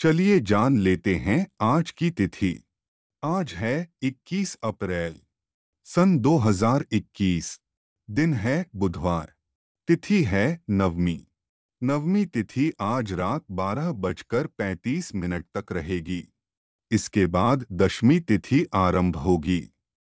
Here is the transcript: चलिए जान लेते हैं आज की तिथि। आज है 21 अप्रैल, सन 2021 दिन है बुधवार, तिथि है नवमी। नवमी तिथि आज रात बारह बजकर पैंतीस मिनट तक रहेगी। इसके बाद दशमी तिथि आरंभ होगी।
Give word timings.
चलिए 0.00 0.40
जान 0.40 0.78
लेते 0.78 1.14
हैं 1.14 1.46
आज 1.60 1.90
की 1.90 2.10
तिथि। 2.10 2.64
आज 3.24 3.52
है 3.52 3.92
21 4.02 4.54
अप्रैल, 4.64 5.20
सन 5.84 6.18
2021 6.18 7.60
दिन 8.10 8.34
है 8.34 8.66
बुधवार, 8.76 9.32
तिथि 9.88 10.22
है 10.22 10.62
नवमी। 10.70 11.26
नवमी 11.82 12.24
तिथि 12.26 12.72
आज 12.80 13.12
रात 13.12 13.44
बारह 13.50 13.92
बजकर 13.92 14.46
पैंतीस 14.46 15.14
मिनट 15.14 15.46
तक 15.56 15.72
रहेगी। 15.72 16.28
इसके 16.90 17.26
बाद 17.26 17.66
दशमी 17.72 18.20
तिथि 18.20 18.66
आरंभ 18.74 19.16
होगी। 19.16 19.68